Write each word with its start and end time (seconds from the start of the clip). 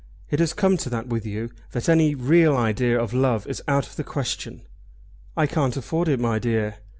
It 0.31 0.39
has 0.39 0.53
come 0.53 0.77
to 0.77 0.89
that 0.89 1.09
with 1.09 1.27
you 1.27 1.51
that 1.73 1.87
any 1.87 2.15
real 2.15 2.57
idea 2.57 2.99
of 2.99 3.13
love 3.13 3.45
is 3.45 3.61
out 3.67 3.85
of 3.85 3.97
the 3.97 4.03
question." 4.03 4.63
"I 5.37 5.45
can't 5.45 5.77
afford 5.77 6.07
it, 6.07 6.19
my 6.19 6.39
dear." 6.39 6.77